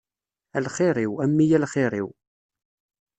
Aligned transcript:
A 0.57 0.59
lxir-iw, 0.65 1.13
a 1.23 1.25
mmi 1.29 1.45
a 1.57 1.59
lxir-iw. 1.63 2.07